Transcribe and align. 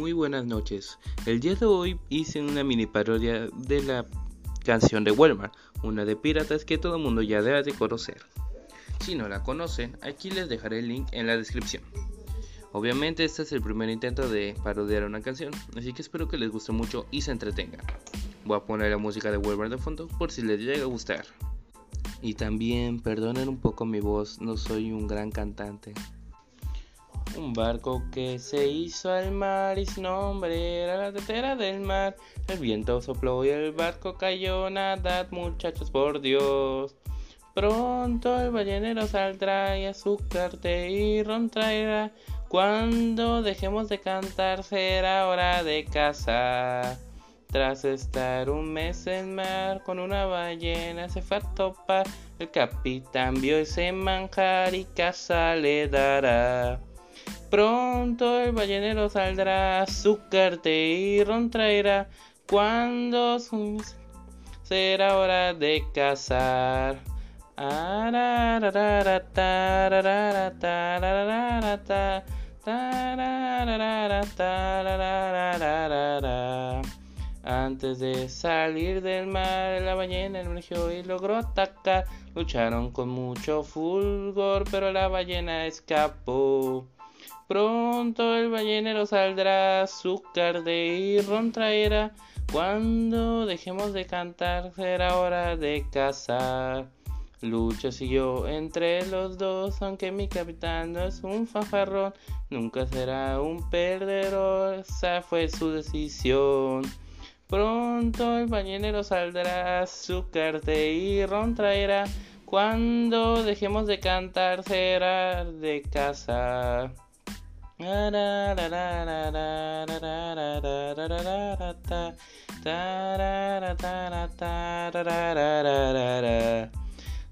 Muy 0.00 0.14
buenas 0.14 0.46
noches. 0.46 0.98
El 1.26 1.40
día 1.40 1.56
de 1.56 1.66
hoy 1.66 2.00
hice 2.08 2.40
una 2.40 2.64
mini 2.64 2.86
parodia 2.86 3.48
de 3.54 3.82
la 3.82 4.06
canción 4.64 5.04
de 5.04 5.10
Walmart, 5.10 5.52
una 5.82 6.06
de 6.06 6.16
piratas 6.16 6.64
que 6.64 6.78
todo 6.78 6.96
el 6.96 7.02
mundo 7.02 7.20
ya 7.20 7.42
debe 7.42 7.62
de 7.62 7.74
conocer. 7.74 8.16
Si 9.00 9.14
no 9.14 9.28
la 9.28 9.42
conocen, 9.42 9.98
aquí 10.00 10.30
les 10.30 10.48
dejaré 10.48 10.78
el 10.78 10.88
link 10.88 11.08
en 11.12 11.26
la 11.26 11.36
descripción. 11.36 11.82
Obviamente 12.72 13.26
este 13.26 13.42
es 13.42 13.52
el 13.52 13.60
primer 13.60 13.90
intento 13.90 14.26
de 14.26 14.56
parodiar 14.64 15.04
una 15.04 15.20
canción, 15.20 15.52
así 15.76 15.92
que 15.92 16.00
espero 16.00 16.28
que 16.28 16.38
les 16.38 16.50
guste 16.50 16.72
mucho 16.72 17.04
y 17.10 17.20
se 17.20 17.32
entretengan. 17.32 17.84
Voy 18.46 18.56
a 18.56 18.64
poner 18.64 18.90
la 18.90 18.96
música 18.96 19.30
de 19.30 19.36
Walmart 19.36 19.70
de 19.70 19.76
fondo 19.76 20.08
por 20.08 20.32
si 20.32 20.40
les 20.40 20.60
llega 20.60 20.84
a 20.84 20.86
gustar. 20.86 21.26
Y 22.22 22.34
también 22.34 23.00
perdonen 23.00 23.50
un 23.50 23.58
poco 23.58 23.84
mi 23.84 24.00
voz, 24.00 24.40
no 24.40 24.56
soy 24.56 24.92
un 24.92 25.06
gran 25.06 25.30
cantante. 25.30 25.92
Un 27.40 27.54
barco 27.54 28.02
que 28.12 28.38
se 28.38 28.68
hizo 28.68 29.10
al 29.10 29.30
mar 29.32 29.78
y 29.78 29.86
su 29.86 30.02
nombre 30.02 30.82
era 30.82 30.98
la 30.98 31.10
tetera 31.10 31.56
del 31.56 31.80
mar. 31.80 32.14
El 32.48 32.58
viento 32.58 33.00
sopló 33.00 33.42
y 33.46 33.48
el 33.48 33.72
barco 33.72 34.18
cayó. 34.18 34.68
Nadad, 34.68 35.26
muchachos, 35.30 35.90
por 35.90 36.20
Dios. 36.20 36.94
Pronto 37.54 38.38
el 38.38 38.50
ballenero 38.50 39.06
saldrá 39.06 39.78
y 39.78 39.86
azúcar 39.86 40.58
y 40.66 41.22
ron 41.22 41.48
traerá. 41.48 42.12
Cuando 42.48 43.40
dejemos 43.40 43.88
de 43.88 44.00
cantar 44.00 44.62
será 44.62 45.26
hora 45.26 45.64
de 45.64 45.86
cazar. 45.86 46.98
Tras 47.46 47.86
estar 47.86 48.50
un 48.50 48.70
mes 48.70 49.06
en 49.06 49.34
mar 49.34 49.82
con 49.82 49.98
una 49.98 50.26
ballena 50.26 51.08
se 51.08 51.22
fue 51.22 51.38
a 51.38 51.54
topar. 51.54 52.06
El 52.38 52.50
capitán 52.50 53.40
vio 53.40 53.56
ese 53.56 53.92
manjar 53.92 54.74
y 54.74 54.84
casa 54.84 55.56
le 55.56 55.88
dará. 55.88 56.78
Pronto 57.50 58.40
el 58.40 58.52
ballenero 58.52 59.08
saldrá, 59.08 59.82
azúcar 59.82 60.60
y 60.64 61.24
ron 61.24 61.50
traerá. 61.50 62.08
Cuando 62.48 63.38
será 64.62 65.18
hora 65.18 65.52
de 65.52 65.82
cazar. 65.92 67.00
Antes 77.42 77.98
de 77.98 78.28
salir 78.28 79.02
del 79.02 79.26
mar, 79.26 79.82
la 79.82 79.94
ballena 79.96 80.40
emergió 80.40 80.92
y 80.92 81.02
logró 81.02 81.36
atacar. 81.36 82.04
Lucharon 82.36 82.92
con 82.92 83.08
mucho 83.08 83.64
fulgor, 83.64 84.62
pero 84.70 84.92
la 84.92 85.08
ballena 85.08 85.66
escapó. 85.66 86.86
Pronto 87.48 88.36
el 88.36 88.50
ballenero 88.50 89.06
saldrá, 89.06 89.82
azúcar 89.82 90.62
de 90.62 91.24
ron 91.26 91.52
traerá. 91.52 92.12
Cuando 92.52 93.46
dejemos 93.46 93.92
de 93.92 94.06
cantar, 94.06 94.72
será 94.74 95.16
hora 95.18 95.56
de 95.56 95.84
cazar. 95.90 96.88
Lucha 97.42 97.90
siguió 97.90 98.46
entre 98.46 99.06
los 99.06 99.38
dos, 99.38 99.80
aunque 99.80 100.12
mi 100.12 100.28
capitán 100.28 100.92
no 100.92 101.04
es 101.04 101.22
un 101.22 101.46
fanfarrón, 101.46 102.12
nunca 102.50 102.86
será 102.86 103.40
un 103.40 103.68
perdedor, 103.70 104.80
esa 104.80 105.22
fue 105.22 105.48
su 105.48 105.70
decisión. 105.70 106.82
Pronto 107.46 108.38
el 108.38 108.46
ballenero 108.46 109.02
saldrá, 109.02 109.80
azúcar 109.80 110.60
de 110.60 111.26
ron 111.28 111.54
traerá. 111.54 112.04
Cuando 112.44 113.42
dejemos 113.42 113.86
de 113.86 114.00
cantar 114.00 114.62
será 114.62 115.44
de 115.44 115.82
casa. 115.82 116.92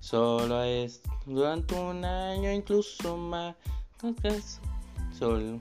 Solo 0.00 0.62
es 0.62 1.02
durante 1.26 1.74
un 1.74 2.02
año, 2.02 2.50
incluso 2.50 3.14
más. 3.18 3.56
Solo. 5.18 5.58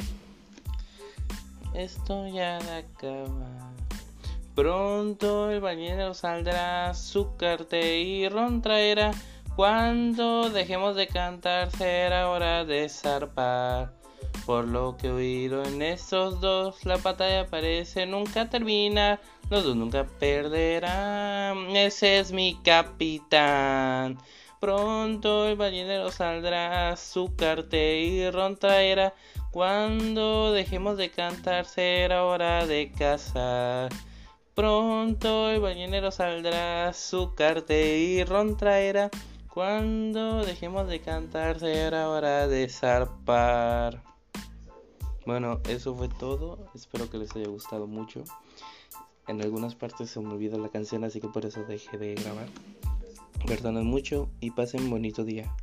Esto 1.73 2.25
ya 2.27 2.57
acaba. 2.77 3.73
Pronto 4.55 5.51
el 5.51 5.59
bañero 5.59 6.13
saldrá, 6.13 6.93
su 6.93 7.27
y 7.41 8.29
ron 8.29 8.61
traerá. 8.61 9.11
Cuando 9.57 10.49
dejemos 10.49 10.95
de 10.95 11.07
cantar 11.07 11.71
será 11.71 12.29
hora 12.29 12.63
de 12.63 12.87
zarpar. 12.87 13.96
Por 14.47 14.65
lo 14.65 14.95
que 14.95 15.07
he 15.07 15.11
oído 15.11 15.61
en 15.65 15.81
estos 15.81 16.39
dos, 16.39 16.85
la 16.85 16.95
batalla 16.95 17.47
parece 17.47 18.05
nunca 18.05 18.49
termina. 18.49 19.19
Los 19.49 19.65
dos 19.65 19.75
nunca 19.75 20.05
perderán. 20.05 21.75
Ese 21.75 22.19
es 22.19 22.31
mi 22.31 22.57
capitán. 22.63 24.17
Pronto 24.61 25.49
el 25.49 25.57
ballenero 25.57 26.13
saldrá, 26.13 26.95
su 26.95 27.29
y 27.73 28.29
ron 28.29 28.55
traerá. 28.55 29.13
Cuando 29.51 30.53
dejemos 30.53 30.95
de 30.95 31.11
cantar 31.11 31.65
será 31.65 32.23
hora 32.23 32.65
de 32.65 32.93
cazar. 32.97 33.91
Pronto 34.55 35.49
el 35.49 35.59
ballenero 35.59 36.09
saldrá, 36.09 36.93
su 36.93 37.35
y 37.69 38.23
ron 38.23 38.55
traerá. 38.55 39.09
Cuando 39.53 40.45
dejemos 40.45 40.87
de 40.87 41.01
cantar 41.01 41.59
será 41.59 42.07
hora 42.07 42.47
de 42.47 42.69
zarpar. 42.69 44.07
Bueno, 45.27 45.59
eso 45.67 45.93
fue 45.93 46.07
todo. 46.07 46.57
Espero 46.73 47.09
que 47.09 47.17
les 47.17 47.35
haya 47.35 47.49
gustado 47.49 47.85
mucho. 47.85 48.23
En 49.27 49.41
algunas 49.41 49.75
partes 49.75 50.09
se 50.09 50.21
me 50.21 50.29
olvidó 50.29 50.57
la 50.57 50.69
canción, 50.69 51.03
así 51.03 51.19
que 51.19 51.27
por 51.27 51.45
eso 51.45 51.65
dejé 51.65 51.97
de 51.97 52.15
grabar. 52.15 52.47
Perdonen 53.45 53.85
mucho 53.85 54.29
y 54.39 54.51
pasen 54.51 54.89
bonito 54.89 55.25
día. 55.25 55.53